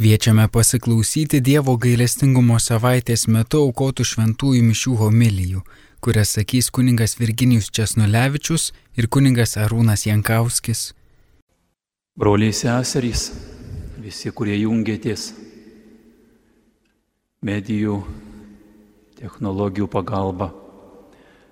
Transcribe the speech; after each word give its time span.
Kviečiame 0.00 0.48
pasiklausyti 0.48 1.42
Dievo 1.44 1.74
gailestingumo 1.76 2.54
savaitės 2.56 3.26
metu 3.28 3.58
aukotų 3.66 4.06
šventųjų 4.08 4.62
mišių 4.64 4.94
homilijų, 4.96 5.60
kurias 6.00 6.32
sakys 6.38 6.70
kuningas 6.72 7.18
Virginijus 7.18 7.68
Česnulevičius 7.68 8.70
ir 8.96 9.10
kuningas 9.12 9.58
Arūnas 9.60 10.06
Jankauskis. 10.08 10.94
Broliai 12.16 12.56
seserys, 12.56 13.26
visi, 14.00 14.32
kurie 14.32 14.56
jungėtės 14.62 15.34
medijų, 17.44 18.00
technologijų 19.20 19.92
pagalba. 19.98 20.48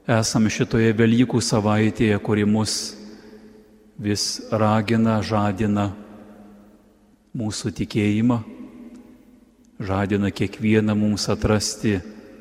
Esame 0.09 0.49
šitoje 0.49 0.97
Velykų 0.97 1.45
savaitėje, 1.45 2.17
kuri 2.25 2.49
mus 2.49 2.81
vis 4.01 4.39
ragina, 4.49 5.21
žadina 5.21 5.91
mūsų 7.39 7.71
tikėjimą, 7.79 8.39
žadina 9.79 10.31
kiekvieną 10.35 10.97
mums 10.99 11.29
atrasti 11.31 11.99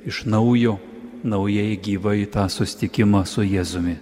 iš 0.07 0.23
naujo, 0.25 0.77
naujai 1.23 1.77
gyvai 1.77 2.25
tą 2.31 2.47
sustikimą 2.49 3.21
su 3.29 3.45
Jėzumi, 3.45 3.97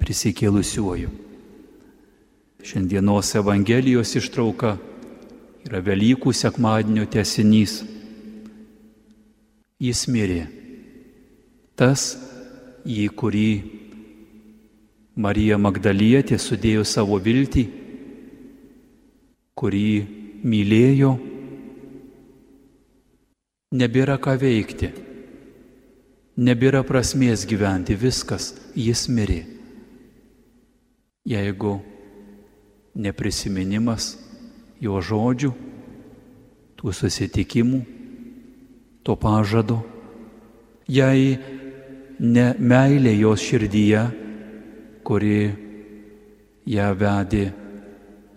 prisikėlusiuoju. 0.00 1.10
Šiandienos 2.62 3.34
Evangelijos 3.40 4.14
ištrauka 4.16 4.76
yra 5.66 5.82
Velykų 5.82 6.32
sekmadienio 6.36 7.08
tesinys. 7.10 7.80
Jis 9.82 10.04
mirė. 10.06 10.46
Tas, 11.74 12.14
į 12.86 13.08
kurį 13.18 13.50
Marija 15.18 15.58
Magdalietė 15.58 16.38
sudėjo 16.38 16.86
savo 16.86 17.18
viltį, 17.18 17.66
kurį 19.58 20.21
mylėjo, 20.42 21.12
nebėra 23.78 24.18
ką 24.22 24.34
veikti, 24.40 24.90
nebėra 26.42 26.82
prasmės 26.86 27.46
gyventi, 27.48 27.96
viskas, 27.98 28.52
jis 28.74 29.06
mirė. 29.08 29.42
Jeigu 31.28 31.76
neprisiminimas 32.98 34.16
jo 34.82 34.98
žodžių, 34.98 35.52
tų 36.80 36.94
susitikimų, 36.98 37.80
to 39.06 39.14
pažado, 39.18 39.78
jei 40.90 41.38
ne 42.18 42.48
meilė 42.58 43.14
jos 43.20 43.42
širdyje, 43.42 44.02
kuri 45.06 45.38
ją 46.66 46.90
vedė 46.98 47.46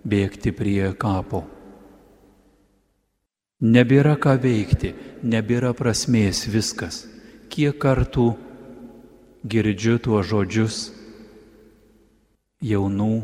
bėgti 0.06 0.54
prie 0.54 0.94
kapo. 0.98 1.55
Nebėra 3.64 4.18
ką 4.20 4.36
veikti, 4.44 4.92
nebėra 5.24 5.72
prasmės 5.72 6.44
viskas. 6.52 7.06
Kiek 7.48 7.78
kartų 7.80 8.34
girdžiu 9.48 9.96
tuos 10.04 10.28
žodžius 10.28 10.80
jaunų 12.60 13.24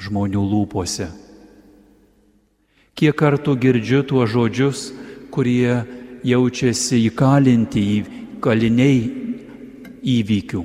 žmonių 0.00 0.44
lūpose. 0.52 1.10
Kiek 2.96 3.12
kartų 3.12 3.58
girdžiu 3.60 4.00
tuos 4.08 4.32
žodžius, 4.32 4.86
kurie 5.28 5.84
jaučiasi 6.24 7.02
įkalinti 7.10 7.84
į 7.92 7.98
kaliniai 8.40 9.02
įvykių, 10.16 10.64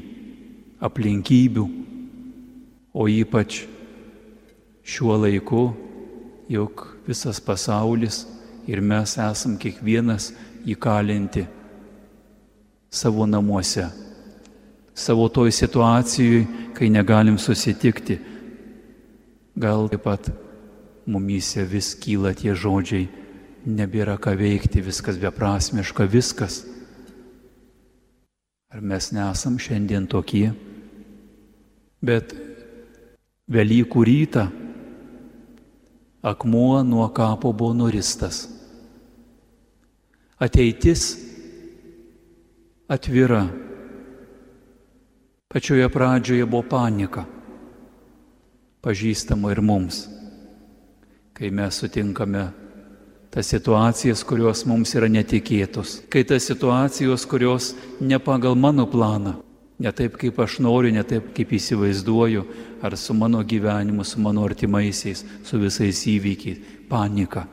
aplinkybių, 0.80 1.67
o 2.95 3.09
ypač 3.11 3.66
šiuo 4.88 5.20
laiku, 5.26 5.66
juk 6.48 6.91
visas 7.07 7.39
pasaulis 7.39 8.25
ir 8.67 8.81
mes 8.81 9.17
esam 9.17 9.57
kiekvienas 9.57 10.31
įkalinti 10.69 11.45
savo 12.91 13.25
namuose, 13.25 13.88
savo 14.93 15.30
toj 15.30 15.52
situacijai, 15.55 16.43
kai 16.76 16.89
negalim 16.92 17.39
susitikti. 17.39 18.20
Gal 19.55 19.87
taip 19.92 20.03
pat 20.03 20.30
mumyse 21.08 21.64
vis 21.67 21.93
kyla 21.99 22.36
tie 22.37 22.53
žodžiai, 22.55 23.08
nebėra 23.65 24.17
ką 24.21 24.36
veikti, 24.37 24.83
viskas 24.83 25.20
beprasmiška, 25.21 26.05
viskas. 26.05 26.61
Ar 28.71 28.80
mes 28.80 29.11
nesam 29.11 29.58
šiandien 29.59 30.08
tokie? 30.08 30.52
Bet 32.02 32.31
Velykų 33.52 34.03
rytą 34.08 34.45
akmuo 36.21 36.83
nuo 36.83 37.09
kapo 37.09 37.52
buvo 37.54 37.73
nuristas. 37.73 38.49
Ateitis 40.37 41.17
atvira. 42.87 43.48
Pačioje 45.48 45.89
pradžioje 45.89 46.45
buvo 46.45 46.64
panika, 46.64 47.26
pažįstama 48.83 49.52
ir 49.52 49.59
mums, 49.61 50.05
kai 51.36 51.52
mes 51.52 51.76
sutinkame 51.76 52.45
tas 53.32 53.48
situacijas, 53.52 54.23
kurios 54.27 54.64
mums 54.67 54.95
yra 54.95 55.08
netikėtos, 55.11 56.02
kai 56.11 56.23
tas 56.27 56.48
situacijos, 56.48 57.26
kurios 57.27 57.73
ne 57.99 58.20
pagal 58.20 58.55
mano 58.55 58.88
planą, 58.88 59.38
ne 59.81 59.92
taip, 59.92 60.17
kaip 60.21 60.39
aš 60.39 60.59
noriu, 60.61 60.92
ne 60.93 61.02
taip, 61.08 61.31
kaip 61.36 61.53
įsivaizduoju, 61.58 62.43
ar 62.86 62.97
su 62.97 63.15
mano 63.17 63.42
gyvenimu, 63.43 64.05
su 64.05 64.21
mano 64.21 64.45
artimaisiais, 64.45 65.23
su 65.43 65.59
visais 65.61 66.03
įvykiais. 66.08 66.61
Panika. 66.92 67.47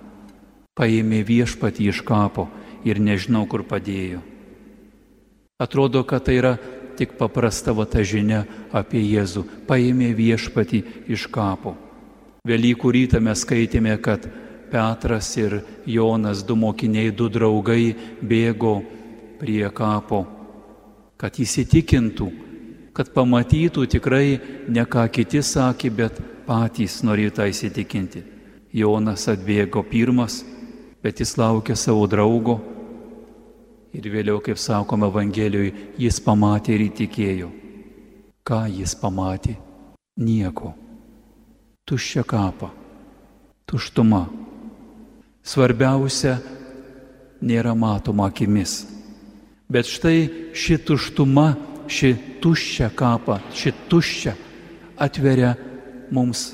Paėmė 0.78 1.22
viešpatį 1.26 1.88
iš 1.92 2.02
kapo 2.06 2.48
ir 2.86 3.00
nežinau, 3.00 3.46
kur 3.50 3.64
padėjo. 3.66 4.20
Atrodo, 5.62 6.04
kad 6.06 6.26
tai 6.26 6.36
yra 6.38 6.52
tik 6.98 7.16
paprasta 7.18 7.72
va 7.74 7.86
ta 7.86 8.02
žinia 8.02 8.44
apie 8.74 9.00
Jėzų. 9.02 9.44
Paėmė 9.66 10.12
viešpatį 10.18 10.82
iš 11.14 11.28
kapo. 11.34 11.76
Velykų 12.46 12.92
rytą 12.94 13.22
mes 13.22 13.42
skaitėme, 13.42 13.96
kad 14.02 14.26
Petras 14.68 15.32
ir 15.40 15.62
Jonas, 15.86 16.44
du 16.44 16.58
mokiniai, 16.58 17.10
du 17.10 17.30
draugai 17.32 17.94
bėgo 18.20 18.82
prie 19.40 19.64
kapo 19.74 20.26
kad 21.18 21.34
įsitikintų, 21.42 22.28
kad 22.94 23.10
pamatytų 23.14 23.86
tikrai 23.90 24.38
ne 24.70 24.84
ką 24.86 25.04
kiti 25.10 25.42
sakė, 25.42 25.90
bet 25.90 26.20
patys 26.46 27.00
norėjo 27.06 27.34
tą 27.40 27.48
įsitikinti. 27.50 28.22
Jonas 28.78 29.26
atbėgo 29.30 29.82
pirmas, 29.82 30.42
bet 31.02 31.20
jis 31.20 31.34
laukė 31.40 31.74
savo 31.76 32.06
draugo 32.10 32.58
ir 33.96 34.04
vėliau, 34.12 34.38
kaip 34.44 34.60
sakoma 34.60 35.08
Evangelijoje, 35.10 35.72
jis 35.98 36.20
pamatė 36.22 36.76
ir 36.76 36.84
įtikėjo. 36.90 37.48
Ką 38.46 38.60
jis 38.70 38.94
pamatė? 38.96 39.56
Nieko. 40.20 40.74
Tuščia 41.88 42.22
kapą. 42.28 42.70
Tuštuma. 43.68 44.26
Svarbiausia, 45.44 46.36
nėra 47.40 47.74
matoma 47.76 48.28
akimis 48.28 48.97
Bet 49.68 49.86
štai 49.86 50.52
ši 50.56 50.78
tuštuma, 50.80 51.48
ši 51.88 52.14
tuščia 52.40 52.88
kapa, 52.96 53.40
ši 53.52 53.72
tuščia 53.88 54.32
atveria 54.96 55.54
mums 56.10 56.52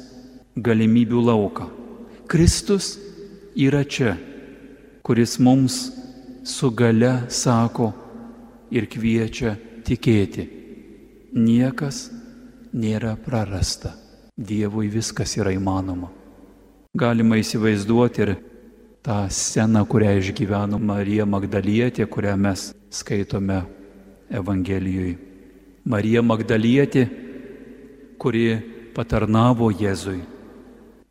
galimybių 0.57 1.23
lauką. 1.31 1.69
Kristus 2.27 2.97
yra 3.55 3.85
čia, 3.85 4.17
kuris 5.07 5.39
mums 5.39 5.79
su 6.45 6.71
gale 6.75 7.31
sako 7.31 7.93
ir 8.75 8.89
kviečia 8.91 9.55
tikėti. 9.87 10.49
Niekas 11.35 12.09
nėra 12.75 13.15
prarasta. 13.21 13.95
Dievui 14.35 14.89
viskas 14.91 15.37
yra 15.39 15.53
įmanoma. 15.55 16.11
Galima 16.95 17.39
įsivaizduoti 17.39 18.23
ir 18.25 18.33
tą 19.05 19.25
sceną, 19.31 19.85
kurią 19.87 20.17
išgyveno 20.19 20.79
Marija 20.83 21.27
Magdalietė, 21.27 22.07
kurią 22.11 22.35
mes 22.39 22.73
skaitome 22.95 23.63
Evangelijoje. 24.31 25.17
Marija 25.85 26.23
Magdalietė, 26.25 27.03
kuri 28.17 28.47
patarnavo 28.97 29.69
Jėzui, 29.75 30.23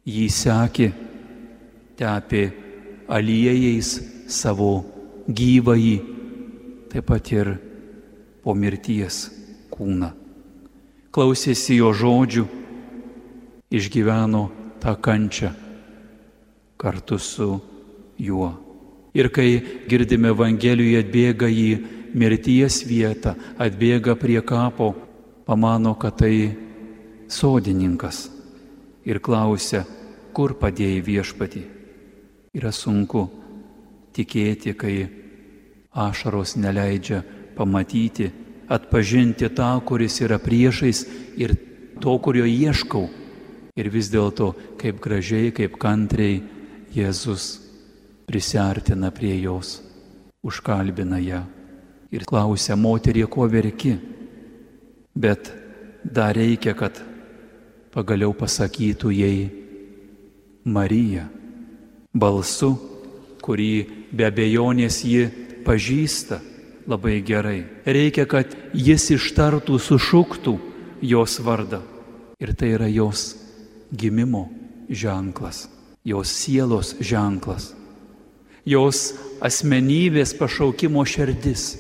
jį 0.08 0.24
sekė, 0.34 0.88
tepė 2.00 2.44
aliejais 3.12 3.92
savo 4.32 4.72
gyvąjį, 5.28 5.94
taip 6.90 7.06
pat 7.12 7.32
ir 7.36 7.54
po 8.42 8.56
mirties 8.58 9.28
kūną. 9.74 10.10
Klausėsi 11.14 11.78
jo 11.78 11.94
žodžių, 11.94 12.48
išgyveno 13.70 14.48
tą 14.82 14.96
kančią 14.98 15.54
kartu 16.82 17.22
su 17.22 17.54
juo. 18.18 18.63
Ir 19.14 19.30
kai 19.30 19.62
girdime 19.90 20.32
Evangelijoje 20.34 21.04
atbėga 21.04 21.50
į 21.50 21.68
mirties 22.18 22.82
vietą, 22.88 23.36
atbėga 23.62 24.16
prie 24.18 24.42
kapo, 24.42 24.94
pamano, 25.46 25.94
kad 26.00 26.18
tai 26.18 26.54
sodininkas 27.30 28.28
ir 29.06 29.20
klausia, 29.22 29.84
kur 30.34 30.56
padėjai 30.58 31.02
viešpatį. 31.06 31.64
Yra 32.58 32.72
sunku 32.74 33.28
tikėti, 34.14 34.74
kai 34.78 34.96
ašaros 35.94 36.56
neleidžia 36.58 37.22
pamatyti, 37.58 38.32
atpažinti 38.70 39.50
tą, 39.54 39.76
kuris 39.86 40.20
yra 40.26 40.40
priešais 40.42 41.06
ir 41.38 41.54
to, 42.02 42.18
kurio 42.18 42.46
ieškau. 42.50 43.08
Ir 43.78 43.90
vis 43.90 44.10
dėlto, 44.14 44.54
kaip 44.82 45.02
gražiai, 45.02 45.54
kaip 45.54 45.78
kantriai 45.82 46.42
Jėzus 46.94 47.63
prisartina 48.28 49.12
prie 49.12 49.36
jos, 49.42 49.82
užkalbina 50.44 51.20
ją 51.20 51.44
ir 52.14 52.26
klausia, 52.30 52.78
moterie, 52.78 53.26
ko 53.28 53.48
verki. 53.50 53.98
Bet 55.14 55.52
dar 56.04 56.36
reikia, 56.38 56.76
kad 56.78 57.00
pagaliau 57.94 58.34
pasakytų 58.38 59.14
jai 59.14 59.38
Marija 60.64 61.28
balsu, 62.14 62.74
kurį 63.44 63.74
be 64.14 64.28
abejonės 64.30 65.02
ji 65.06 65.28
pažįsta 65.66 66.40
labai 66.88 67.20
gerai. 67.26 67.64
Reikia, 67.86 68.26
kad 68.30 68.54
jis 68.74 69.10
ištartų, 69.18 69.80
sušuktų 69.80 70.58
jos 71.04 71.40
vardą. 71.44 71.82
Ir 72.42 72.54
tai 72.58 72.74
yra 72.76 72.90
jos 72.92 73.34
gimimo 73.94 74.48
ženklas, 74.90 75.68
jos 76.04 76.32
sielos 76.34 76.96
ženklas, 77.00 77.72
jos 78.66 79.14
asmenybės 79.44 80.34
pašaukimo 80.40 81.04
šerdis. 81.06 81.78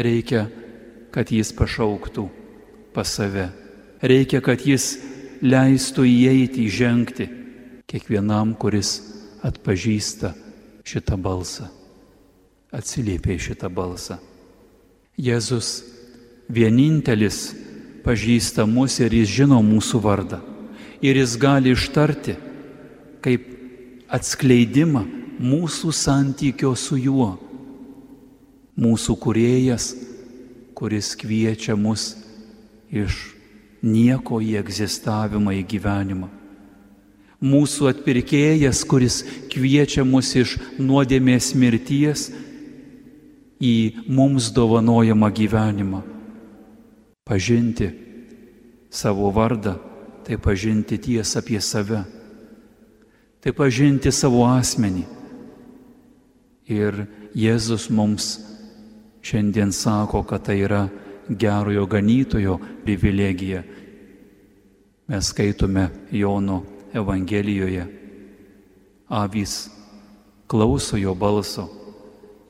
Reikia, 0.00 0.46
kad 1.10 1.30
jis 1.34 1.50
pašauktų 1.52 2.28
pas 2.94 3.10
save. 3.10 3.50
Reikia, 4.00 4.40
kad 4.40 4.62
jis 4.64 4.94
leistų 5.42 6.06
įeiti, 6.08 6.66
įžengti 6.70 7.26
kiekvienam, 7.90 8.54
kuris 8.54 9.00
atpažįsta 9.44 10.32
šitą 10.86 11.18
balsą, 11.20 11.68
atsiliepia 12.72 13.34
į 13.36 13.42
šitą 13.50 13.70
balsą. 13.72 14.20
Jėzus 15.20 15.82
vienintelis 16.48 17.50
pažįsta 18.04 18.64
mus 18.66 18.96
ir 19.02 19.12
jis 19.12 19.28
žino 19.40 19.60
mūsų 19.64 20.00
vardą. 20.00 20.40
Ir 21.04 21.16
jis 21.16 21.36
gali 21.40 21.72
ištarti 21.72 22.36
kaip 23.24 23.46
atskleidimą 24.12 25.04
mūsų 25.40 25.92
santykio 25.96 26.74
su 26.76 26.98
juo. 27.00 27.32
Mūsų 28.80 29.16
kuriejas, 29.20 29.94
kuris 30.76 31.14
kviečia 31.18 31.76
mus 31.76 32.14
iš 32.88 33.16
nieko 33.82 34.40
į 34.40 34.54
egzistavimą, 34.60 35.54
į 35.60 35.64
gyvenimą. 35.68 36.28
Mūsų 37.40 37.88
atpirkėjas, 37.88 38.82
kuris 38.84 39.22
kviečia 39.52 40.04
mus 40.04 40.34
iš 40.36 40.58
nuodėmės 40.76 41.54
mirties 41.56 42.28
į 43.60 44.04
mums 44.08 44.50
dovanojamą 44.52 45.30
gyvenimą. 45.36 46.02
Pažinti 47.24 47.88
savo 48.92 49.30
vardą, 49.32 49.78
tai 50.24 50.36
pažinti 50.36 50.98
tiesą 51.00 51.40
apie 51.40 51.60
save, 51.64 52.02
tai 53.40 53.52
pažinti 53.56 54.12
savo 54.12 54.44
asmenį. 54.48 55.19
Ir 56.70 57.04
Jėzus 57.34 57.88
mums 57.90 58.36
šiandien 59.26 59.72
sako, 59.74 60.22
kad 60.22 60.44
tai 60.46 60.60
yra 60.64 60.84
gerojo 61.28 61.86
ganytojo 61.86 62.58
privilegija. 62.84 63.62
Mes 65.10 65.26
skaitome 65.26 65.88
Jono 66.10 66.62
Evangelijoje. 66.94 67.86
Avys 69.08 69.68
klauso 70.46 70.96
jo 70.96 71.14
balso. 71.14 71.68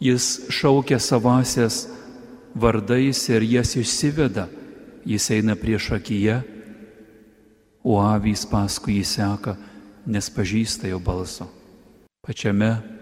Jis 0.01 0.41
šaukia 0.49 0.99
savasias 0.99 1.87
vardais 2.55 3.29
ir 3.29 3.43
jas 3.43 3.77
išsiveda. 3.77 4.49
Jis 5.05 5.31
eina 5.31 5.57
prieš 5.57 5.91
akiją, 5.97 6.43
o 7.85 7.97
avys 8.05 8.45
paskui 8.45 8.99
jį 8.99 9.05
seka, 9.09 9.55
nes 10.05 10.29
pažįsta 10.29 10.91
jo 10.93 10.99
balso. 11.01 11.49
Pačiame 12.21 13.00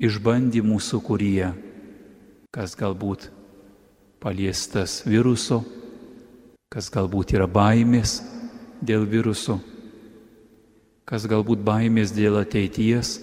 išbandymų 0.00 0.78
sukūryje, 0.82 1.52
kas 2.54 2.74
galbūt 2.78 3.28
paliestas 4.22 5.02
viruso, 5.06 5.62
kas 6.72 6.90
galbūt 6.90 7.34
yra 7.36 7.46
baimės 7.46 8.18
dėl 8.82 9.06
viruso, 9.06 9.60
kas 11.06 11.26
galbūt 11.30 11.62
baimės 11.62 12.14
dėl 12.14 12.40
ateities, 12.40 13.18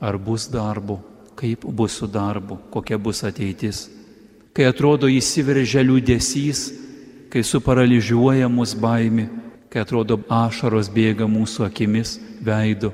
ar 0.00 0.18
bus 0.18 0.48
darbo, 0.50 0.98
kaip 1.38 1.64
bus 1.64 2.00
su 2.00 2.08
darbu, 2.10 2.58
kokia 2.70 2.98
bus 2.98 3.22
ateitis. 3.24 3.86
Kai 4.54 4.68
atrodo 4.68 5.08
įsiveržia 5.10 5.82
liūdėsys, 5.82 6.66
kai 7.32 7.42
suparaližiuoja 7.42 8.50
mus 8.52 8.74
baimė, 8.78 9.26
kai 9.72 9.82
atrodo 9.82 10.20
ašaros 10.30 10.90
bėga 10.92 11.26
mūsų 11.26 11.64
akimis, 11.66 12.18
veidu, 12.44 12.92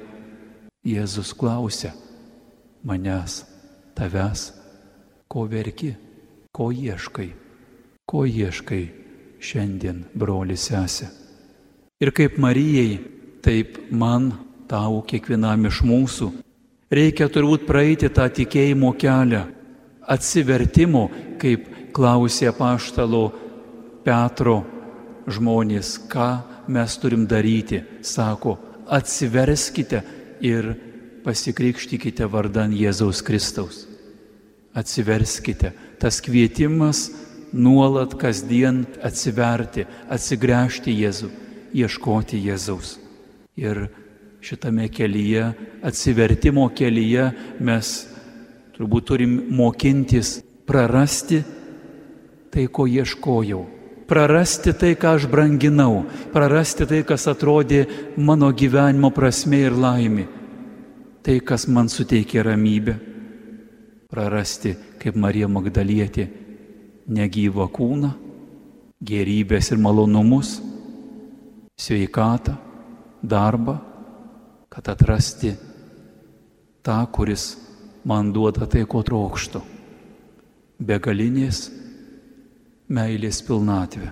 Jėzus 0.81 1.35
klausia 1.37 1.91
manęs, 2.85 3.45
tavęs, 3.95 4.51
ko 5.29 5.47
verki. 5.51 5.95
Ko 6.51 6.73
ieškai? 6.75 7.31
Ko 8.07 8.25
ieškai 8.27 8.83
šiandien, 9.39 10.03
broli 10.19 10.57
sesė? 10.59 11.07
Ir 12.03 12.11
kaip 12.17 12.41
Marijai, 12.43 12.99
taip 13.45 13.79
man, 13.93 14.33
tau, 14.67 15.03
kiekvienam 15.07 15.69
iš 15.69 15.83
mūsų, 15.87 16.31
reikia 16.91 17.29
turbūt 17.31 17.69
praeiti 17.69 18.11
tą 18.11 18.27
tikėjimo 18.35 18.91
kelią, 18.99 19.45
atsivertimo, 20.11 21.05
kaip 21.39 21.69
klausė 21.95 22.51
paštalo 22.57 23.29
Petro 24.03 24.59
žmonės, 25.31 25.95
ką 26.11 26.31
mes 26.73 26.97
turim 26.99 27.27
daryti. 27.31 27.83
Sako, 28.03 28.57
atsiverskite 28.91 30.03
ir 30.43 30.73
pasikrikštykite 31.25 32.27
vardan 32.31 32.73
Jėzaus 32.77 33.23
Kristaus. 33.27 33.85
Atsiverskite 34.75 35.73
tas 36.01 36.21
kvietimas 36.23 37.09
nuolat 37.53 38.15
kasdien 38.15 38.85
atsiverti, 39.03 39.87
atsigręžti 40.11 40.95
Jėzų, 40.95 41.31
ieškoti 41.75 42.39
Jėzaus. 42.47 42.99
Ir 43.59 43.89
šitame 44.41 44.89
kelyje, 44.89 45.51
atsivertimo 45.85 46.69
kelyje 46.73 47.31
mes 47.61 47.91
turbūt 48.79 49.11
turim 49.11 49.37
mokintis 49.53 50.39
prarasti 50.67 51.43
tai, 52.51 52.67
ko 52.71 52.87
ieškojau. 52.87 53.67
Prarasti 54.11 54.73
tai, 54.75 54.97
ką 54.99 55.15
aš 55.19 55.29
branginau, 55.31 56.05
prarasti 56.33 56.87
tai, 56.89 57.05
kas 57.07 57.29
atrodė 57.31 57.85
mano 58.19 58.49
gyvenimo 58.51 59.13
prasme 59.15 59.61
ir 59.69 59.77
laimi, 59.77 60.27
tai, 61.25 61.41
kas 61.45 61.67
man 61.69 61.89
suteikė 61.93 62.45
ramybę 62.47 62.97
prarasti, 64.11 64.75
kaip 65.01 65.17
Marija 65.17 65.49
Magdalietė, 65.49 66.27
negyvą 67.11 67.67
kūną, 67.73 68.11
gerybės 69.01 69.71
ir 69.73 69.81
malonumus, 69.81 70.59
sveikatą, 71.81 72.57
darbą, 73.23 73.79
kad 74.71 74.89
atrasti 74.93 75.55
tą, 76.85 76.99
kuris 77.13 77.55
man 78.05 78.33
duoda 78.33 78.69
tai, 78.71 78.85
ko 78.89 79.03
trokštų. 79.07 79.63
Begalinės 80.81 81.69
meilės 82.91 83.43
pilnatvė. 83.45 84.11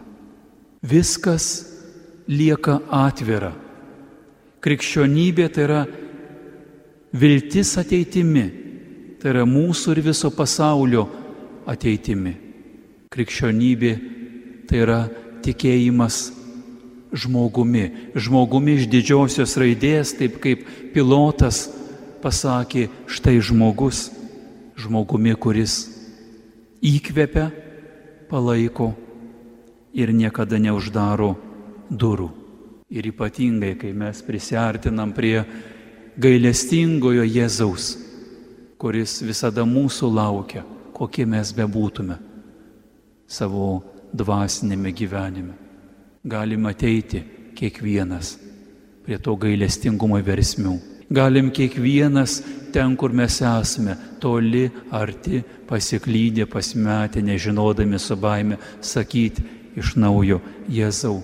Viskas 0.85 1.47
lieka 2.29 2.79
atvira. 2.93 3.55
Krikščionybė 4.63 5.47
tai 5.55 5.65
yra 5.65 5.81
viltis 7.13 7.77
ateitimi 7.81 8.47
tai 9.19 9.33
yra 9.33 9.45
mūsų 9.49 9.97
ir 9.97 10.03
viso 10.07 10.31
pasaulio 10.35 11.07
ateitimi. 11.69 12.35
Krikščionybė 13.13 13.93
tai 14.69 14.83
yra 14.85 14.99
tikėjimas 15.43 16.21
žmogumi, 17.13 18.13
žmogumi 18.15 18.77
iš 18.79 18.89
didžiosios 18.93 19.57
raidės, 19.59 20.13
taip 20.19 20.39
kaip 20.43 20.65
pilotas 20.95 21.67
pasakė, 22.23 22.89
štai 23.09 23.39
žmogus, 23.43 24.09
žmogumi, 24.79 25.35
kuris 25.41 25.81
įkvepia, 26.85 27.49
palaiko 28.29 28.93
ir 29.97 30.13
niekada 30.13 30.61
neuždaro 30.61 31.33
durų. 31.91 32.29
Ir 32.89 33.09
ypatingai, 33.11 33.75
kai 33.81 33.91
mes 33.97 34.21
prisartinam 34.25 35.11
prie 35.17 35.43
gailestingojo 36.19 37.23
Jėzaus, 37.23 37.93
kuris 38.79 39.21
visada 39.23 39.63
mūsų 39.67 40.11
laukia, 40.15 40.65
kokie 40.95 41.27
mes 41.27 41.53
bebūtume 41.55 42.19
savo 43.29 43.79
dvasinėme 44.13 44.93
gyvenime. 44.97 45.55
Galim 46.29 46.67
ateiti 46.67 47.23
kiekvienas 47.55 48.35
prie 49.05 49.19
to 49.23 49.37
gailestingumo 49.39 50.19
versmių. 50.25 50.75
Galim 51.09 51.53
kiekvienas 51.55 52.41
ten, 52.75 52.97
kur 52.99 53.15
mes 53.17 53.39
esame, 53.41 53.95
toli, 54.21 54.67
arti, 54.93 55.41
pasiklydę, 55.69 56.45
pasimetę, 56.51 57.23
nežinodami 57.25 57.99
su 57.99 58.17
baime, 58.17 58.59
sakyti 58.81 59.45
iš 59.79 59.95
naujo, 59.97 60.43
Jėzau, 60.69 61.23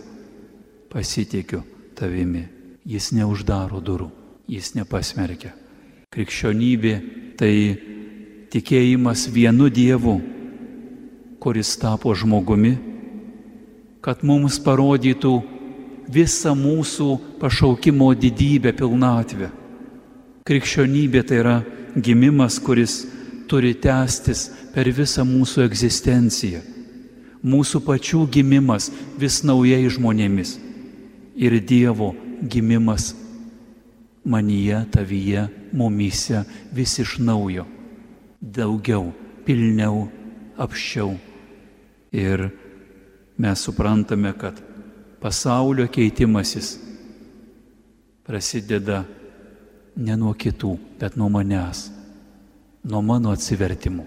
pasitikiu 0.93 1.61
tavimi. 1.99 2.47
Jis 2.85 3.11
neuždaro 3.17 3.81
durų, 3.81 4.11
jis 4.51 4.75
nepasmerkia. 4.77 5.53
Krikščionybė 6.15 6.95
tai 7.39 7.55
tikėjimas 8.53 9.27
vienu 9.35 9.71
Dievu, 9.73 10.21
kuris 11.43 11.75
tapo 11.81 12.15
žmogumi, 12.15 12.77
kad 14.05 14.23
mums 14.23 14.61
parodytų 14.63 15.35
visą 16.13 16.53
mūsų 16.57 17.09
pašaukimo 17.41 18.13
didybę, 18.15 18.75
pilnatvę. 18.77 19.51
Krikščionybė 20.45 21.25
tai 21.25 21.41
yra 21.41 21.57
gimimas, 21.97 22.61
kuris 22.61 23.03
turi 23.49 23.75
tęstis 23.75 24.51
per 24.75 24.89
visą 24.93 25.25
mūsų 25.27 25.65
egzistenciją. 25.65 26.61
Mūsų 27.45 27.81
pačių 27.85 28.23
gimimas 28.33 28.89
vis 29.21 29.43
naujai 29.45 29.85
žmonėmis 29.93 30.57
ir 31.37 31.59
Dievo 31.61 32.15
gimimas 32.41 33.13
manyje, 34.25 34.85
tavyje, 34.91 35.49
mumyse 35.73 36.45
vis 36.73 36.99
iš 36.99 37.19
naujo. 37.19 37.67
Daugiau, 38.41 39.13
pilniau, 39.45 40.09
apščiau. 40.57 41.15
Ir 42.15 42.49
mes 43.39 43.59
suprantame, 43.59 44.33
kad 44.39 44.61
pasaulio 45.21 45.89
keitimasis 45.89 46.77
prasideda 48.25 49.05
ne 49.97 50.17
nuo 50.17 50.35
kitų, 50.35 50.75
bet 51.01 51.17
nuo 51.17 51.29
manęs, 51.33 51.89
nuo 52.85 53.03
mano 53.03 53.33
atsivertimų, 53.35 54.05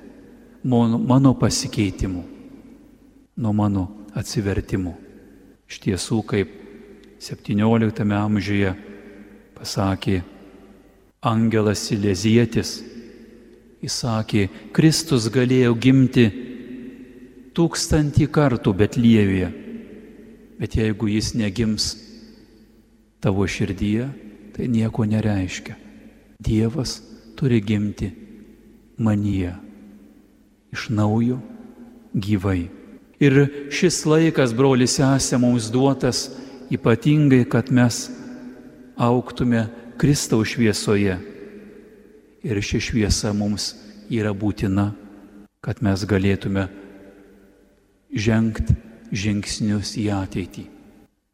mano 0.64 1.34
pasikeitimų, 1.38 2.24
nuo 3.38 3.54
mano 3.54 3.88
atsivertimų. 4.18 4.94
Iš 5.68 5.82
tiesų, 5.84 6.22
kaip 6.24 6.54
XVII 7.20 8.14
amžiuje 8.16 8.72
pasakė 9.58 10.22
Angelas 11.26 11.82
Silezietis, 11.90 12.78
jis 13.82 13.96
sakė, 14.04 14.48
Kristus 14.76 15.28
galėjo 15.34 15.74
gimti 15.82 16.28
tūkstantį 17.58 18.28
kartų 18.34 18.74
Betlievėje, 18.78 19.50
bet 20.62 20.78
jeigu 20.78 21.10
jis 21.10 21.34
negims 21.38 21.90
tavo 23.24 23.48
širdyje, 23.50 24.08
tai 24.54 24.70
nieko 24.70 25.06
nereiškia. 25.10 25.76
Dievas 26.38 27.00
turi 27.38 27.60
gimti 27.66 28.12
manyje 29.02 29.56
iš 30.74 30.90
naujo 30.94 31.40
gyvai. 32.14 32.68
Ir 33.18 33.48
šis 33.74 34.04
laikas, 34.06 34.54
brolis, 34.54 35.00
esė 35.02 35.40
mums 35.42 35.72
duotas 35.74 36.28
ypatingai, 36.74 37.48
kad 37.50 37.72
mes 37.74 38.06
auktume 38.98 39.68
Kristaus 39.98 40.54
šviesoje. 40.54 41.18
Ir 42.44 42.62
ši 42.62 42.80
šviesa 42.82 43.34
mums 43.34 43.74
yra 44.10 44.34
būtina, 44.34 44.92
kad 45.62 45.82
mes 45.84 46.04
galėtume 46.08 46.68
žengti 48.14 48.76
žingsnius 49.12 49.96
į 50.00 50.10
ateitį, 50.16 50.66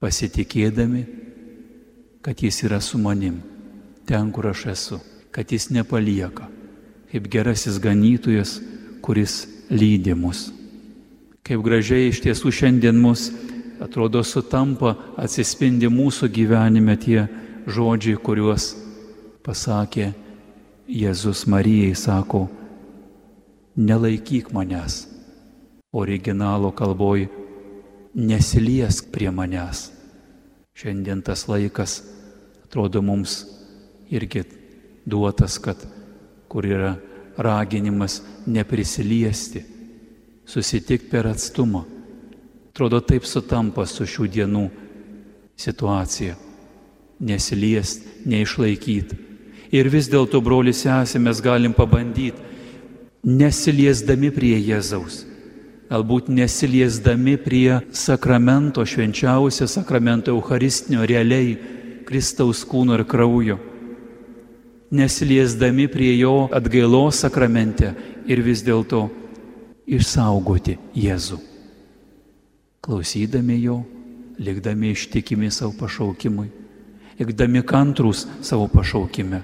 pasitikėdami, 0.01 1.03
kad 2.23 2.39
Jis 2.39 2.63
yra 2.67 2.79
su 2.81 2.99
manim, 3.01 3.41
ten, 4.07 4.31
kur 4.31 4.47
aš 4.51 4.65
esu, 4.73 4.99
kad 5.33 5.51
Jis 5.51 5.69
nepalieka, 5.73 6.47
kaip 7.11 7.29
gerasis 7.29 7.79
ganytojas, 7.81 8.59
kuris 9.03 9.43
lydi 9.69 10.15
mus. 10.15 10.51
Kaip 11.43 11.63
gražiai 11.65 12.07
iš 12.07 12.21
tiesų 12.23 12.53
šiandien 12.55 12.95
mus 12.95 13.27
atrodo 13.83 14.21
sutampa, 14.23 14.95
atsispindi 15.19 15.89
mūsų 15.91 16.29
gyvenime 16.31 16.95
tie 16.95 17.25
žodžiai, 17.67 18.19
kuriuos 18.19 18.73
pasakė 19.45 20.11
Jėzus 20.87 21.45
Marijai, 21.47 21.95
sako, 21.95 22.47
nelaikyk 23.75 24.51
manęs 24.53 25.13
originalo 25.93 26.71
kalboj 26.71 27.27
nesiliesk 28.13 29.11
prie 29.13 29.31
manęs. 29.31 29.91
Šiandien 30.73 31.21
tas 31.21 31.45
laikas 31.47 32.01
atrodo 32.65 33.01
mums 33.01 33.43
irgi 34.09 34.43
duotas, 35.05 35.59
kad 35.61 35.77
kur 36.49 36.65
yra 36.65 36.95
raginimas 37.37 38.21
neprisiliesti, 38.45 39.61
susitikti 40.45 41.09
per 41.09 41.29
atstumą. 41.29 41.85
Atrodo 42.73 42.99
taip 43.05 43.25
sutampa 43.29 43.85
su 43.85 44.05
šių 44.09 44.27
dienų 44.33 44.63
situacija. 45.55 46.33
Nesiliest, 47.23 48.03
neišlaikyti. 48.27 49.19
Ir 49.73 49.87
vis 49.89 50.09
dėlto, 50.11 50.41
brolius 50.43 50.83
esame, 50.83 51.29
mes 51.29 51.39
galim 51.41 51.73
pabandyti, 51.73 52.43
nesiliesdami 53.23 54.29
prie 54.35 54.57
Jėzaus 54.59 55.23
galbūt 55.93 56.29
nesiliesdami 56.33 57.35
prie 57.37 57.77
sakramento, 57.93 58.81
švenčiausio 58.81 59.67
sakramento 59.69 60.33
Eucharistinio, 60.33 61.03
realiai 61.05 61.53
Kristaus 62.07 62.63
kūno 62.65 62.97
ir 62.97 63.05
kraujo, 63.05 63.59
nesiliesdami 64.93 65.85
prie 65.93 66.15
jo 66.17 66.47
atgailos 66.53 67.21
sakramente 67.21 67.93
ir 68.25 68.41
vis 68.41 68.63
dėlto 68.65 69.05
išsaugoti 69.85 70.79
Jėzų. 70.97 71.37
Klausydami 72.83 73.59
jo, 73.61 73.77
likdami 74.41 74.91
ištikimi 74.95 75.51
savo 75.53 75.75
pašaukimui, 75.77 76.49
likdami 77.23 77.63
kantrus 77.63 78.27
savo 78.41 78.67
pašaukime, 78.67 79.41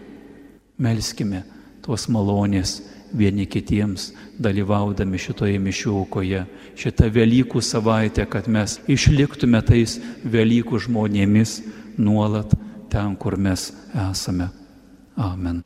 melskime 0.78 1.44
tos 1.86 2.08
malonės 2.12 2.80
vieni 3.16 3.48
kitiems, 3.50 4.12
dalyvaudami 4.38 5.18
šitoje 5.18 5.58
mišių 5.64 5.94
aukoje, 6.04 6.44
šitą 6.78 7.10
Velykų 7.14 7.64
savaitę, 7.66 8.28
kad 8.30 8.48
mes 8.52 8.78
išliktume 8.88 9.62
tais 9.66 9.98
Velykų 10.24 10.84
žmonėmis 10.86 11.60
nuolat 11.98 12.54
ten, 12.92 13.16
kur 13.16 13.38
mes 13.38 13.72
esame. 14.12 14.52
Amen. 15.18 15.64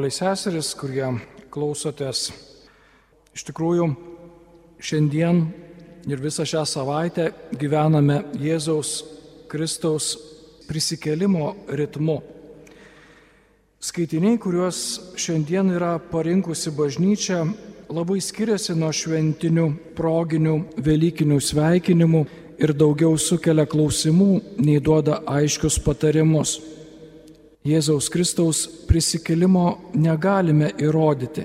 Broliai 0.00 0.16
seseris, 0.16 0.70
kurie 0.80 1.04
klausotės. 1.52 2.30
Iš 3.36 3.42
tikrųjų, 3.50 3.90
šiandien 4.80 5.42
ir 6.08 6.22
visą 6.24 6.46
šią 6.48 6.62
savaitę 6.64 7.26
gyvename 7.60 8.22
Jėzaus 8.40 9.02
Kristaus 9.52 10.14
prisikelimo 10.64 11.50
ritmu. 11.68 12.16
Skaitiniai, 13.76 14.40
kuriuos 14.40 14.80
šiandien 15.20 15.68
yra 15.76 15.98
parinkusi 16.00 16.72
bažnyčia, 16.72 17.42
labai 17.92 18.22
skiriasi 18.24 18.78
nuo 18.80 18.94
šventinių, 18.96 19.68
proginių, 20.00 20.56
Velykinių 20.80 21.42
sveikinimų 21.44 22.24
ir 22.56 22.72
daugiau 22.72 23.20
sukelia 23.20 23.68
klausimų, 23.68 24.32
nei 24.64 24.80
duoda 24.80 25.20
aiškius 25.28 25.76
patarimus. 25.84 26.56
Jėzaus 27.60 28.06
Kristaus 28.08 28.62
prisikelimo 28.88 29.92
negalime 29.92 30.70
įrodyti, 30.80 31.42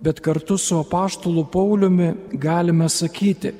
bet 0.00 0.20
kartu 0.24 0.56
su 0.56 0.78
apaštulu 0.80 1.42
Pauliumi 1.52 2.14
galime 2.32 2.86
sakyti, 2.88 3.50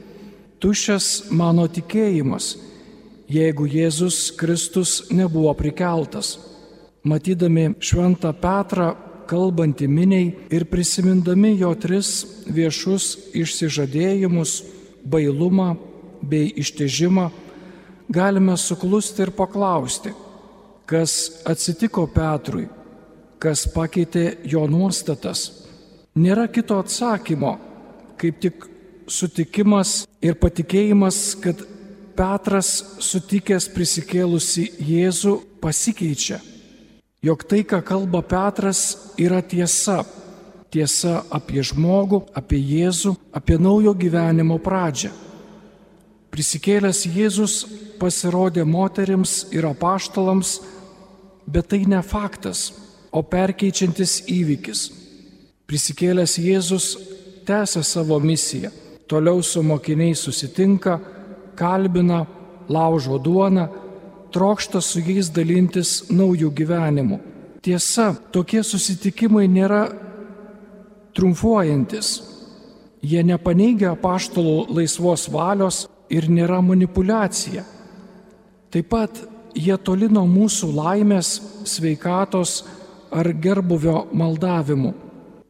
tuščias 0.57 1.29
mano 1.37 1.67
tikėjimas, 1.69 2.55
jeigu 3.29 3.67
Jėzus 3.69 4.31
Kristus 4.41 5.03
nebuvo 5.13 5.53
prikeltas. 5.59 6.39
Matydami 7.05 7.75
šventą 7.85 8.33
Petrą, 8.41 8.95
kalbantį 9.29 9.89
miniai 9.93 10.31
ir 10.49 10.65
prisimindami 10.65 11.51
jo 11.61 11.75
tris 11.77 12.23
viešus 12.49 13.35
išsižadėjimus, 13.37 14.63
bailumą 15.05 15.75
bei 16.25 16.49
ištežimą, 16.57 17.29
galime 18.09 18.57
suklusti 18.57 19.27
ir 19.27 19.35
paklausti, 19.37 20.15
kas 20.89 21.43
atsitiko 21.49 22.07
Petrui, 22.09 22.67
kas 23.39 23.67
pakeitė 23.75 24.39
jo 24.49 24.65
nuostatas. 24.71 25.51
Nėra 26.19 26.49
kito 26.51 26.79
atsakymo, 26.81 27.59
kaip 28.19 28.39
tik 28.43 28.65
sutikimas 29.09 30.07
ir 30.25 30.39
patikėjimas, 30.41 31.37
kad 31.43 31.61
Petras 32.19 32.73
sutikęs 33.05 33.69
prisikėlusi 33.71 34.65
Jėzų 34.83 35.37
pasikeičia. 35.63 36.41
Jok 37.23 37.45
tai, 37.51 37.61
ką 37.63 37.79
kalba 37.87 38.25
Petras, 38.27 39.13
yra 39.21 39.39
tiesa. 39.43 40.01
Tiesa 40.69 41.23
apie 41.33 41.63
žmogų, 41.65 42.25
apie 42.37 42.59
Jėzų, 42.59 43.15
apie 43.33 43.57
naujo 43.61 43.95
gyvenimo 43.97 44.59
pradžią. 44.61 45.13
Prisikėlęs 46.35 47.05
Jėzus 47.09 47.55
pasirodė 48.03 48.67
moteriams 48.69 49.47
ir 49.55 49.69
apaštalams 49.71 50.59
bet 51.49 51.69
tai 51.73 51.85
ne 51.89 52.01
faktas, 52.05 52.73
o 53.13 53.23
perkeičiantis 53.25 54.23
įvykis. 54.29 54.83
Prisikėlęs 55.69 56.37
Jėzus 56.41 56.87
tęsia 57.49 57.83
savo 57.85 58.19
misiją, 58.21 58.71
toliau 59.09 59.43
su 59.43 59.63
mokiniais 59.65 60.21
susitinka, 60.21 60.99
kalbina, 61.57 62.27
laužo 62.69 63.19
duoną, 63.19 63.69
trokšta 64.33 64.81
su 64.85 65.01
jais 65.01 65.31
dalintis 65.33 66.11
naujų 66.13 66.53
gyvenimų. 66.53 67.19
Tiesa, 67.65 68.13
tokie 68.33 68.61
susitikimai 68.63 69.49
nėra 69.51 69.89
triumfuojantis. 71.17 72.11
Jie 73.03 73.23
nepaneigia 73.25 73.95
paštalų 73.99 74.69
laisvos 74.75 75.29
valios 75.33 75.87
ir 76.11 76.29
nėra 76.31 76.61
manipulacija. 76.65 77.65
Taip 78.69 78.89
pat 78.93 79.21
jie 79.59 79.77
toli 79.83 80.09
nuo 80.11 80.25
mūsų 80.31 80.71
laimės, 80.77 81.39
sveikatos 81.67 82.63
ar 83.11 83.31
gerbuvio 83.43 84.07
maldavimų. 84.17 84.93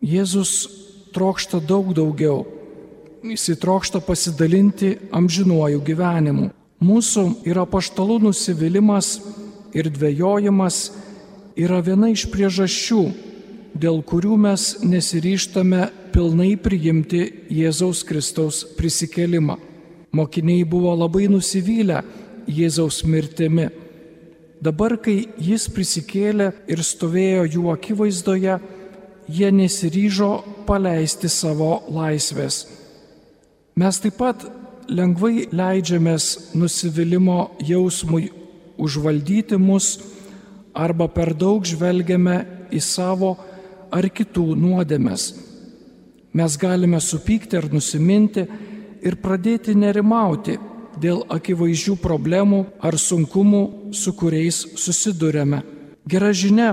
Jėzus 0.05 0.53
trokšta 1.15 1.61
daug 1.61 1.91
daugiau. 1.97 2.45
Jis 3.27 3.49
įtrokšta 3.57 4.01
pasidalinti 4.07 4.95
amžinuoju 5.13 5.83
gyvenimu. 5.85 6.51
Mūsų 6.79 7.25
yra 7.51 7.65
paštalų 7.67 8.21
nusivylimas 8.29 9.17
ir 9.75 9.91
dvėjojimas 9.91 10.77
yra 11.59 11.81
viena 11.83 12.13
iš 12.13 12.29
priežasčių, 12.31 13.01
dėl 13.75 13.99
kurių 14.07 14.37
mes 14.39 14.69
nesiryštame 14.87 15.89
pilnai 16.15 16.53
priimti 16.63 17.25
Jėzaus 17.51 18.05
Kristaus 18.07 18.63
prisikelimą. 18.79 19.59
Mokiniai 20.15 20.63
buvo 20.65 20.95
labai 20.95 21.27
nusivylę 21.29 22.05
Jėzaus 22.49 23.03
mirtimi 23.05 23.67
Dabar, 24.59 24.97
kai 24.99 25.29
jis 25.39 25.69
prisikėlė 25.71 26.51
ir 26.67 26.83
stovėjo 26.83 27.45
jų 27.47 27.65
akivaizdoje, 27.77 28.59
jie 29.31 29.51
nesiryžo 29.55 30.31
paleisti 30.67 31.31
savo 31.31 31.85
laisvės. 31.95 32.65
Mes 33.79 34.01
taip 34.03 34.17
pat 34.19 34.43
lengvai 34.91 35.47
leidžiamės 35.55 36.55
nusivylimų 36.59 37.39
jausmui 37.69 38.33
užvaldyti 38.79 39.59
mus 39.61 39.99
arba 40.75 41.07
per 41.13 41.35
daug 41.39 41.63
žvelgiame 41.67 42.41
į 42.75 42.81
savo 42.83 43.37
ar 43.95 44.09
kitų 44.11 44.57
nuodėmes. 44.59 45.29
Mes 46.35 46.57
galime 46.61 46.99
supykti 47.01 47.57
ar 47.61 47.69
nusiminti 47.73 48.45
ir 49.07 49.17
pradėti 49.23 49.75
nerimauti 49.79 50.59
dėl 50.99 51.23
akivaizdžių 51.31 51.95
problemų 52.03 52.65
ar 52.83 52.99
sunkumų, 52.99 53.63
su 53.93 54.13
kuriais 54.17 54.65
susidurėme. 54.79 55.63
Gera 56.09 56.33
žinia, 56.33 56.73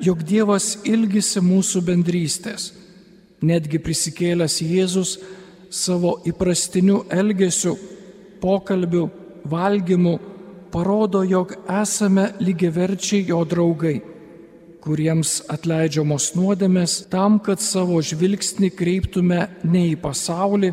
jog 0.00 0.22
Dievas 0.24 0.78
ilgisi 0.88 1.42
mūsų 1.44 1.82
bendrystės. 1.84 2.70
Netgi 3.40 3.80
prisikėlęs 3.80 4.60
Jėzus 4.64 5.16
savo 5.70 6.18
įprastiniu 6.28 7.04
elgesiu, 7.12 7.76
pokalbiu, 8.40 9.08
valgymu 9.44 10.18
parodo, 10.72 11.22
jog 11.24 11.54
esame 11.82 12.30
lygiaverčiai 12.40 13.26
jo 13.30 13.40
draugai, 13.48 14.00
kuriems 14.84 15.40
atleidžiamos 15.52 16.30
nuodėmės 16.36 17.00
tam, 17.12 17.38
kad 17.40 17.60
savo 17.60 18.00
žvilgsnį 18.00 18.70
kreiptume 18.76 19.42
ne 19.64 19.86
į 19.92 19.96
pasaulį, 20.00 20.72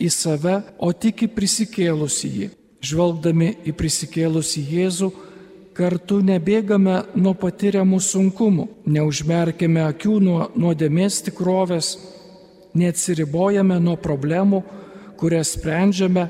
į 0.00 0.08
save, 0.14 0.56
o 0.78 0.92
tik 0.92 1.26
į 1.26 1.30
prisikėlusi 1.36 2.32
jį. 2.36 2.48
Žvelgdami 2.80 3.50
į 3.68 3.74
prisikėlusi 3.76 4.62
Jėzų, 4.64 5.10
kartu 5.76 6.20
nebėgame 6.24 6.96
nuo 7.20 7.34
patiriamų 7.36 8.00
sunkumų, 8.00 8.66
neužmerkime 8.88 9.82
akių 9.84 10.14
nuo 10.24 10.38
nuodėmės 10.56 11.20
tikrovės, 11.28 11.94
neatsiribojame 12.76 13.76
nuo 13.82 13.96
problemų, 14.00 14.62
kurias 15.20 15.52
sprendžiame, 15.56 16.28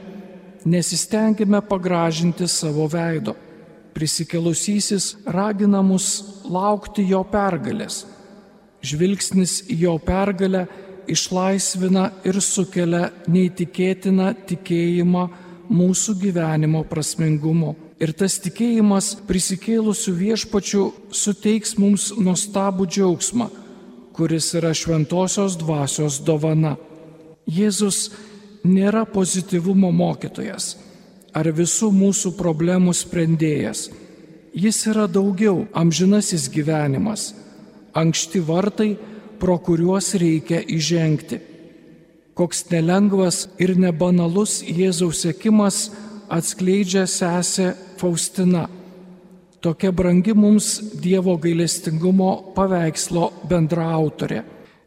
nesistengime 0.66 1.60
pagražinti 1.66 2.48
savo 2.50 2.88
veido. 2.90 3.36
Prisikėlusysis 3.94 5.12
ragina 5.26 5.82
mus 5.82 6.40
laukti 6.46 7.04
jo 7.10 7.22
pergalės. 7.30 8.04
Žvilgsnis 8.86 9.60
į 9.70 9.76
jo 9.84 9.94
pergalę 10.02 10.64
išlaisvina 11.10 12.08
ir 12.26 12.38
sukelia 12.42 13.10
neįtikėtiną 13.28 14.32
tikėjimą 14.48 15.24
mūsų 15.70 16.16
gyvenimo 16.20 16.82
prasmingumu. 16.90 17.76
Ir 18.00 18.12
tas 18.16 18.38
tikėjimas 18.42 19.12
prisikėlusių 19.28 20.12
viešpačių 20.16 20.84
suteiks 21.14 21.76
mums 21.78 22.10
nuostabų 22.16 22.88
džiaugsmą, 22.88 23.50
kuris 24.16 24.52
yra 24.56 24.72
šventosios 24.74 25.58
dvasios 25.60 26.20
dovana. 26.24 26.76
Jėzus 27.46 28.08
nėra 28.64 29.04
pozityvumo 29.08 29.92
mokytojas 29.92 30.74
ar 31.34 31.50
visų 31.54 31.90
mūsų 31.94 32.34
problemų 32.38 32.94
sprendėjas. 32.96 33.88
Jis 34.50 34.80
yra 34.90 35.06
daugiau 35.06 35.68
amžinasis 35.78 36.48
gyvenimas, 36.50 37.30
ankšti 37.94 38.42
vartai 38.42 38.90
pro 39.38 39.58
kuriuos 39.62 40.14
reikia 40.18 40.58
įžengti. 40.66 41.38
Koks 42.34 42.64
nelengvas 42.70 43.48
ir 43.60 43.74
nebanalus 43.78 44.60
Jėzaus 44.64 45.24
sėkimas 45.24 45.90
atskleidžia 46.30 47.06
sesę 47.10 47.74
Faustina. 47.98 48.68
Tokia 49.60 49.90
brangi 49.92 50.32
mums 50.34 50.78
Dievo 51.02 51.36
gailestingumo 51.36 52.54
paveikslo 52.56 53.26
bendraautorė. 53.50 54.40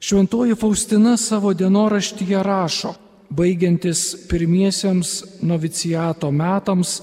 Šventoji 0.03 0.55
Faustina 0.59 1.13
savo 1.17 1.53
dienoraštyje 1.53 2.41
rašo, 2.43 2.95
baigiantis 3.29 4.01
pirmiesiems 4.27 5.13
novicijato 5.45 6.31
metams, 6.31 6.97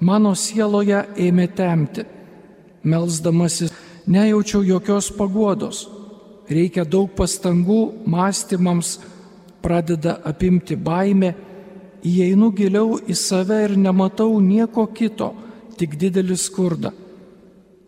mano 0.00 0.34
sieloje 0.36 1.06
ėmė 1.16 1.48
temti. 1.56 2.04
Melsdamasis 2.86 3.72
nejaučiau 4.06 4.62
jokios 4.62 5.10
paguodos 5.16 5.86
reikia 6.50 6.84
daug 6.86 7.10
pastangų 7.16 7.80
mąstymams, 8.06 8.96
pradeda 9.62 10.20
apimti 10.24 10.76
baime, 10.76 11.34
įeinu 12.06 12.52
giliau 12.54 13.00
į 13.02 13.16
save 13.16 13.62
ir 13.64 13.76
nematau 13.76 14.38
nieko 14.40 14.86
kito, 14.94 15.32
tik 15.78 15.96
didelį 16.00 16.36
skurdą. 16.38 16.92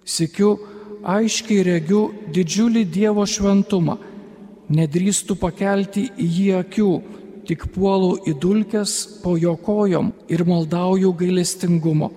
Sikiu, 0.04 0.56
aiškiai 1.04 1.64
regiu 1.66 2.08
didžiulį 2.34 2.84
Dievo 2.92 3.26
šventumą, 3.28 3.98
nedrįstu 4.68 5.36
pakelti 5.40 6.08
į 6.16 6.28
jį 6.38 6.48
akių, 6.62 6.92
tik 7.48 7.68
puolu 7.72 8.16
į 8.28 8.34
dulkes 8.40 8.94
po 9.22 9.36
jo 9.40 9.54
kojom 9.56 10.12
ir 10.28 10.44
maldauju 10.44 11.12
gailestingumo. 11.16 12.10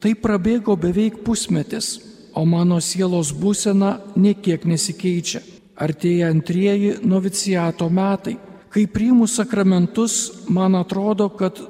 Tai 0.00 0.12
prabėgo 0.20 0.76
beveik 0.76 1.22
pusmetis, 1.24 1.94
o 2.36 2.44
mano 2.44 2.80
sielos 2.82 3.30
būsena 3.32 3.94
niekiek 4.20 4.66
nesikeičia. 4.68 5.40
Artėja 5.80 6.28
antrieji 6.30 6.98
novicijato 7.02 7.88
metai. 7.88 8.36
Kai 8.74 8.88
priimu 8.90 9.26
sakramentus, 9.30 10.32
man 10.50 10.74
atrodo, 10.74 11.28
kad 11.28 11.60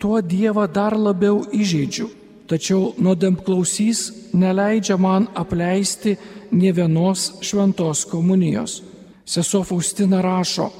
tuo 0.00 0.20
Dievą 0.24 0.64
dar 0.72 0.96
labiau 0.96 1.42
įžeidžiu. 1.52 2.06
Tačiau 2.48 2.94
nuodėmklausys 2.96 4.32
neleidžia 4.32 4.96
man 4.96 5.26
apleisti 5.36 6.14
ne 6.50 6.72
vienos 6.72 7.34
šventos 7.44 8.06
komunijos. 8.08 8.78
Sesuo 9.28 9.60
Faustina 9.68 10.22
rašo, 10.24 10.70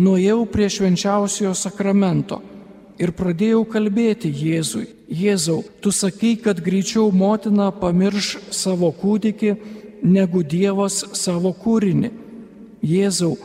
nuėjau 0.00 0.46
prie 0.48 0.70
švenčiausiojo 0.72 1.52
sakramento 1.60 2.40
ir 2.96 3.12
pradėjau 3.12 3.66
kalbėti 3.68 4.32
Jėzui. 4.32 4.86
Jėzau, 5.12 5.60
tu 5.84 5.92
sakai, 5.92 6.38
kad 6.40 6.64
greičiau 6.64 7.10
motina 7.12 7.68
pamirš 7.68 8.38
savo 8.48 8.88
kūdikį, 8.96 9.56
negu 10.08 10.40
Dievas 10.40 11.02
savo 11.20 11.52
kūrinį. 11.52 12.08
Jėzau, 12.80 13.36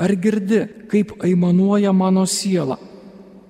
ar 0.00 0.14
girdi, 0.16 0.64
kaip 0.88 1.12
aimanuoja 1.20 1.92
mano 1.92 2.24
siela? 2.26 2.78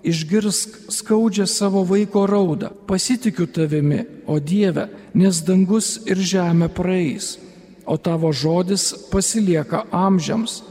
Išgirsk 0.03 0.91
skaudžią 0.91 1.47
savo 1.47 1.85
vaiko 1.85 2.25
raudą, 2.27 2.71
pasitikiu 2.89 3.47
tavimi, 3.47 4.01
o 4.27 4.41
Dieve, 4.41 4.89
nes 5.15 5.43
dangus 5.45 5.99
ir 6.09 6.17
žemė 6.17 6.71
praeis, 6.73 7.37
o 7.85 7.99
tavo 8.01 8.33
žodis 8.33 8.95
pasilieka 9.13 9.85
amžiams. 9.93 10.63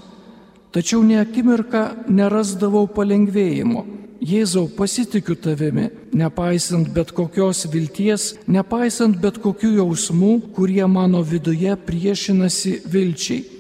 Tačiau 0.74 1.04
ne 1.06 1.22
akimirką 1.22 2.10
nerasdavau 2.10 2.88
palengvėjimo. 2.94 3.86
Jėzau, 4.20 4.66
pasitikiu 4.76 5.38
tavimi, 5.40 5.88
nepaisant 6.12 6.90
bet 6.92 7.14
kokios 7.16 7.64
vilties, 7.72 8.34
nepaisant 8.52 9.16
bet 9.22 9.40
kokių 9.40 9.78
jausmų, 9.78 10.34
kurie 10.58 10.84
mano 10.92 11.22
viduje 11.24 11.78
priešinasi 11.88 12.82
vilčiai. 12.84 13.59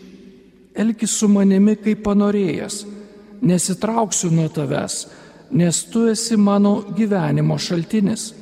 Elkis 0.75 1.15
su 1.17 1.27
manimi 1.27 1.75
kaip 1.79 2.03
panorėjęs, 2.05 2.83
nesitrauksiu 3.41 4.29
nuo 4.33 4.49
tavęs 4.53 5.03
nes 5.51 5.83
tu 5.83 6.07
esi 6.07 6.37
mano 6.37 6.83
gyvenimo 6.95 7.57
šaltinis. 7.57 8.33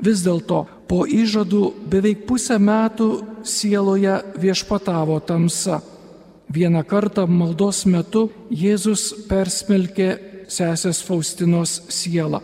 Vis 0.00 0.22
dėlto 0.24 0.64
po 0.88 1.04
įžadų 1.04 1.62
beveik 1.92 2.24
pusę 2.28 2.56
metų 2.60 3.08
sieloje 3.44 4.20
viešpatavo 4.40 5.20
tamsa. 5.24 5.80
Vieną 6.50 6.82
kartą 6.84 7.26
maldos 7.28 7.84
metu 7.86 8.30
Jėzus 8.50 9.26
persmelkė 9.28 10.10
sesės 10.50 11.02
Faustinos 11.06 11.82
sielą. 11.92 12.40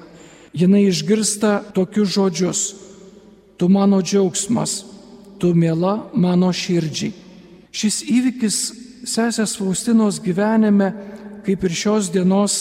Jinai 0.56 0.86
išgirsta 0.88 1.58
tokius 1.74 2.12
žodžius. 2.14 2.60
Tu 3.56 3.68
mano 3.72 4.02
džiaugsmas, 4.04 4.84
tu 5.40 5.54
mėla 5.56 6.12
mano 6.12 6.52
širdžiai. 6.52 7.14
Šis 7.72 8.02
įvykis 8.04 8.58
sesės 9.06 9.56
Faustinos 9.58 10.18
gyvenime, 10.22 10.90
kaip 11.46 11.64
ir 11.64 11.74
šios 11.74 12.10
dienos 12.12 12.58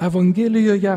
Evangelijoje 0.00 0.94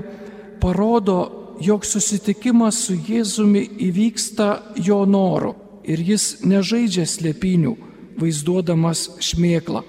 parodo, 0.61 1.19
jog 1.61 1.85
susitikimas 1.85 2.79
su 2.85 2.95
Jėzumi 2.95 3.65
įvyksta 3.89 4.75
jo 4.81 5.03
noru 5.05 5.55
ir 5.83 6.01
jis 6.05 6.41
nežaidžia 6.45 7.05
slėpinių, 7.09 7.73
vaizduodamas 8.21 9.07
šmėklą. 9.21 9.83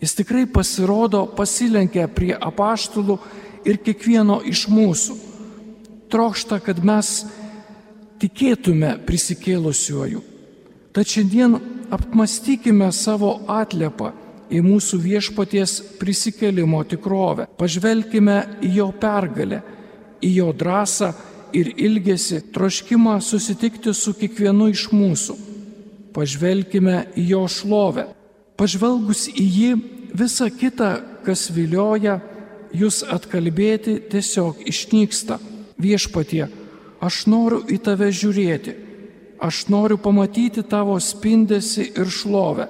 Jis 0.00 0.16
tikrai 0.16 0.46
pasirodo, 0.48 1.26
pasilenkia 1.36 2.06
prie 2.08 2.32
apaštulų 2.32 3.18
ir 3.68 3.82
kiekvieno 3.84 4.40
iš 4.48 4.64
mūsų. 4.72 5.18
Trokšta, 6.10 6.58
kad 6.64 6.80
mes 6.82 7.12
tikėtume 8.22 8.96
prisikėlusiuoju. 9.06 10.29
Tad 10.92 11.06
šiandien 11.06 11.54
apmastykime 11.94 12.90
savo 12.92 13.36
atlepą 13.46 14.10
į 14.50 14.62
mūsų 14.64 14.98
viešpaties 15.04 15.76
prisikelimo 16.00 16.82
tikrovę. 16.90 17.46
Pažvelkime 17.58 18.38
į 18.66 18.72
jo 18.80 18.88
pergalę, 18.98 19.60
į 20.22 20.30
jo 20.40 20.48
drąsą 20.52 21.12
ir 21.54 21.70
ilgesi, 21.76 22.40
troškimą 22.54 23.20
susitikti 23.22 23.94
su 23.94 24.14
kiekvienu 24.18 24.70
iš 24.72 24.88
mūsų. 24.90 25.38
Pažvelkime 26.14 27.04
į 27.14 27.28
jo 27.34 27.44
šlovę. 27.46 28.08
Pažvelgus 28.58 29.28
į 29.30 29.46
jį, 29.46 29.70
visa 30.18 30.50
kita, 30.50 30.90
kas 31.24 31.46
vilioja, 31.54 32.18
jūs 32.74 33.04
atkalbėti 33.06 34.00
tiesiog 34.10 34.66
išnyksta. 34.66 35.38
Viešpatie, 35.80 36.44
aš 37.00 37.24
noriu 37.30 37.62
į 37.70 37.78
tave 37.86 38.10
žiūrėti, 38.12 38.74
aš 39.40 39.66
noriu 39.68 39.98
pamatyti 39.98 40.62
tavo 40.62 40.98
spindesi 41.00 41.92
ir 41.96 42.08
šlovę 42.08 42.68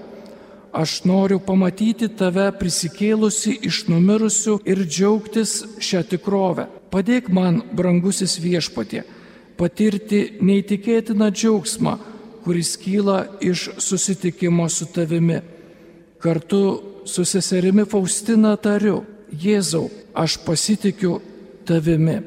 aš 0.72 1.04
noriu 1.04 1.40
pamatyti 1.42 2.08
tave 2.14 2.50
prisikėlusi 2.58 3.56
iš 3.66 3.84
numirusių 3.90 4.58
ir 4.68 4.84
džiaugtis 4.86 5.54
šią 5.82 6.04
tikrovę. 6.12 6.66
Padėk 6.90 7.30
man, 7.32 7.62
brangusis 7.74 8.38
viešpatie, 8.42 9.02
patirti 9.58 10.38
neįtikėtiną 10.42 11.30
džiaugsmą, 11.34 11.96
kuris 12.44 12.76
kyla 12.80 13.24
iš 13.40 13.68
susitikimo 13.78 14.68
su 14.68 14.86
tavimi. 14.94 15.40
Kartu 16.20 16.62
su 17.04 17.24
seserimi 17.24 17.86
Faustina 17.88 18.56
tariu, 18.56 19.04
Jėzau, 19.30 19.86
aš 20.14 20.40
pasitikiu 20.42 21.20
tavimi. 21.66 22.18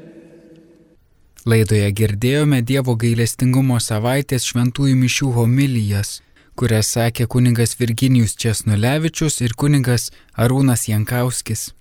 Laidoje 1.45 1.89
girdėjome 1.91 2.61
Dievo 2.63 2.95
gailestingumo 2.95 3.79
savaitės 3.83 4.45
šventųjų 4.51 4.95
mišių 4.99 5.31
homilijas 5.39 6.21
kurias 6.55 6.91
sakė 6.93 7.25
kuningas 7.27 7.73
Virginijus 7.79 8.35
Česnulevičius 8.37 9.41
ir 9.41 9.55
kuningas 9.57 10.11
Arūnas 10.37 10.85
Jankauskis. 10.89 11.71